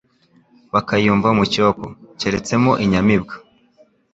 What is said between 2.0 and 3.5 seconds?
Cyareretsemo inyamibwa,